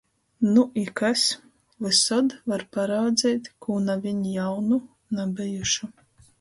Nu 0.53 0.61
i 0.83 0.85
kas? 1.01 1.25
Vysod 1.87 2.33
var 2.53 2.65
paraudzeit 2.79 3.53
kū 3.67 3.79
naviņ 3.93 4.27
jaunu, 4.33 4.83
nabejušu... 5.23 5.95